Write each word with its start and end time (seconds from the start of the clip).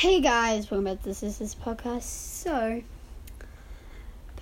Hey 0.00 0.22
guys, 0.22 0.70
welcome 0.70 0.86
back 0.86 1.02
to 1.02 1.10
This 1.10 1.22
Is 1.22 1.36
This 1.36 1.54
podcast. 1.54 2.04
So, 2.04 2.82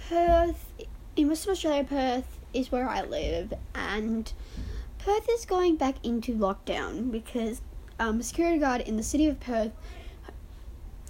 Perth, 0.09 0.73
in 1.17 1.27
Western 1.27 1.51
Australia, 1.51 1.83
Perth 1.83 2.39
is 2.55 2.71
where 2.71 2.89
I 2.89 3.03
live, 3.03 3.53
and 3.75 4.33
Perth 5.01 5.29
is 5.29 5.45
going 5.47 5.75
back 5.75 5.97
into 6.05 6.33
lockdown 6.33 7.11
because 7.11 7.61
um, 7.99 8.23
security 8.23 8.61
guard 8.61 8.83
in 8.83 8.97
the 8.97 9.03
city 9.03 9.27
of 9.27 9.41
Perth, 9.41 9.73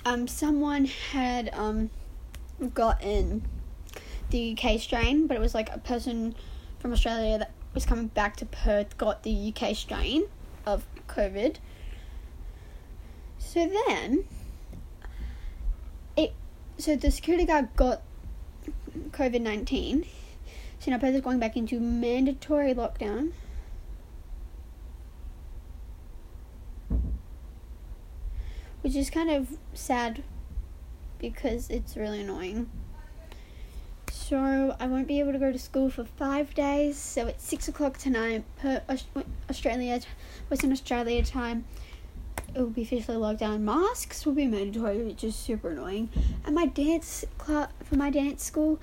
um, 0.06 0.26
someone 0.26 0.86
had 0.86 1.50
um, 1.52 1.90
gotten 2.72 3.46
the 4.30 4.56
UK 4.56 4.80
strain, 4.80 5.26
but 5.26 5.36
it 5.36 5.40
was 5.40 5.54
like 5.54 5.68
a 5.74 5.78
person 5.78 6.34
from 6.78 6.94
Australia 6.94 7.36
that 7.36 7.52
was 7.74 7.84
coming 7.84 8.06
back 8.06 8.36
to 8.36 8.46
Perth 8.46 8.96
got 8.96 9.24
the 9.24 9.52
UK 9.54 9.76
strain 9.76 10.24
of 10.64 10.86
COVID. 11.06 11.56
So 13.38 13.70
then, 13.86 14.24
so 16.78 16.96
the 16.96 17.10
security 17.10 17.44
guard 17.44 17.68
got 17.76 18.02
COVID 19.10 19.40
nineteen. 19.40 20.06
So 20.78 20.90
now 20.92 20.98
Perth 20.98 21.14
is 21.14 21.20
going 21.20 21.40
back 21.40 21.56
into 21.56 21.80
mandatory 21.80 22.72
lockdown. 22.72 23.32
Which 28.82 28.94
is 28.94 29.10
kind 29.10 29.28
of 29.28 29.58
sad 29.74 30.22
because 31.18 31.68
it's 31.68 31.96
really 31.96 32.20
annoying. 32.20 32.70
So 34.10 34.76
I 34.78 34.86
won't 34.86 35.08
be 35.08 35.18
able 35.18 35.32
to 35.32 35.38
go 35.38 35.50
to 35.50 35.58
school 35.58 35.90
for 35.90 36.04
five 36.04 36.54
days. 36.54 36.96
So 36.96 37.26
it's 37.26 37.44
six 37.44 37.66
o'clock 37.66 37.98
tonight 37.98 38.44
per 38.56 38.82
Australia, 39.50 40.00
Western 40.48 40.70
Australia 40.70 41.24
time. 41.24 41.64
It 42.54 42.60
will 42.60 42.70
be 42.70 42.82
officially 42.82 43.16
locked 43.16 43.40
down. 43.40 43.64
Masks 43.64 44.24
will 44.24 44.32
be 44.32 44.46
mandatory, 44.46 45.02
which 45.02 45.22
is 45.22 45.36
super 45.36 45.70
annoying. 45.70 46.08
And 46.44 46.54
my 46.54 46.66
dance 46.66 47.24
class 47.36 47.70
for 47.84 47.96
my 47.96 48.10
dance 48.10 48.44
school, 48.44 48.80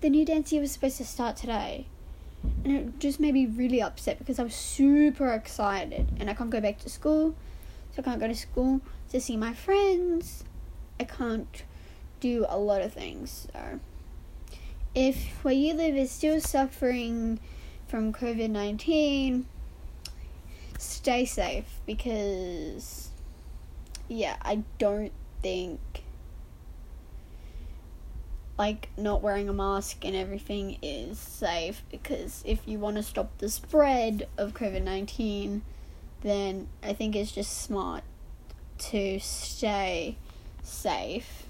the 0.00 0.10
new 0.10 0.24
dance 0.24 0.52
year 0.52 0.60
was 0.60 0.72
supposed 0.72 0.96
to 0.98 1.04
start 1.04 1.36
today, 1.36 1.86
and 2.64 2.76
it 2.76 2.98
just 2.98 3.20
made 3.20 3.34
me 3.34 3.46
really 3.46 3.80
upset 3.80 4.18
because 4.18 4.38
I 4.38 4.42
was 4.42 4.54
super 4.54 5.32
excited, 5.32 6.08
and 6.18 6.28
I 6.28 6.34
can't 6.34 6.50
go 6.50 6.60
back 6.60 6.78
to 6.80 6.90
school, 6.90 7.34
so 7.94 8.00
I 8.00 8.02
can't 8.02 8.20
go 8.20 8.28
to 8.28 8.34
school 8.34 8.80
to 9.10 9.20
see 9.20 9.36
my 9.36 9.54
friends. 9.54 10.44
I 10.98 11.04
can't 11.04 11.64
do 12.20 12.44
a 12.48 12.58
lot 12.58 12.82
of 12.82 12.92
things. 12.92 13.48
So 13.52 13.80
if 14.94 15.42
where 15.44 15.54
you 15.54 15.74
live 15.74 15.96
is 15.96 16.10
still 16.10 16.40
suffering 16.40 17.40
from 17.88 18.12
COVID 18.12 18.50
19, 18.50 19.46
stay 20.80 21.24
safe 21.26 21.80
because, 21.86 23.10
yeah, 24.08 24.36
I 24.42 24.62
don't 24.78 25.12
think 25.42 25.80
like 28.58 28.90
not 28.96 29.22
wearing 29.22 29.48
a 29.48 29.52
mask 29.52 30.04
and 30.04 30.14
everything 30.14 30.78
is 30.82 31.18
safe 31.18 31.82
because 31.90 32.42
if 32.46 32.66
you 32.66 32.78
want 32.78 32.96
to 32.96 33.02
stop 33.02 33.36
the 33.38 33.48
spread 33.48 34.28
of 34.36 34.52
COVID 34.54 34.82
19, 34.82 35.62
then 36.22 36.68
I 36.82 36.92
think 36.92 37.16
it's 37.16 37.32
just 37.32 37.62
smart 37.62 38.04
to 38.78 39.18
stay 39.18 40.16
safe 40.62 41.44